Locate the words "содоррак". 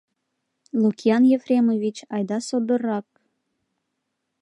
2.47-3.07